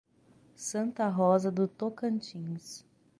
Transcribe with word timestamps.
Santa 0.55 1.07
Rosa 1.11 1.51
do 1.51 1.67
Tocantins 1.67 2.83